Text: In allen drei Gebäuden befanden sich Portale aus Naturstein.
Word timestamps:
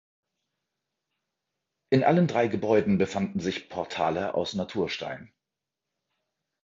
In 1.91 2.03
allen 2.03 2.25
drei 2.25 2.47
Gebäuden 2.47 2.97
befanden 2.97 3.39
sich 3.39 3.69
Portale 3.69 4.33
aus 4.33 4.55
Naturstein. 4.55 5.31